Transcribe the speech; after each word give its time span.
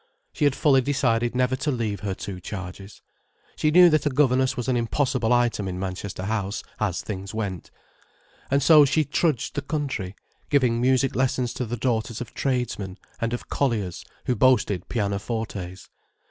She 0.33 0.45
had 0.45 0.55
fully 0.55 0.81
decided 0.81 1.35
never 1.35 1.55
to 1.57 1.69
leave 1.69 1.99
her 1.99 2.15
two 2.15 2.39
charges. 2.39 3.03
She 3.55 3.69
knew 3.69 3.87
that 3.91 4.07
a 4.07 4.09
governess 4.09 4.57
was 4.57 4.67
an 4.67 4.75
impossible 4.75 5.31
item 5.31 5.67
in 5.67 5.77
Manchester 5.77 6.23
House, 6.23 6.63
as 6.79 7.03
things 7.03 7.35
went. 7.35 7.69
And 8.49 8.63
so 8.63 8.83
she 8.83 9.05
trudged 9.05 9.53
the 9.53 9.61
country, 9.61 10.15
giving 10.49 10.81
music 10.81 11.15
lessons 11.15 11.53
to 11.53 11.67
the 11.67 11.77
daughters 11.77 12.19
of 12.19 12.33
tradesmen 12.33 12.97
and 13.19 13.31
of 13.31 13.47
colliers 13.47 14.03
who 14.25 14.35
boasted 14.35 14.89
pianofortes. 14.89 15.87